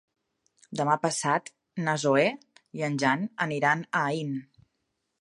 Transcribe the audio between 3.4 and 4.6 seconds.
aniran a Aín.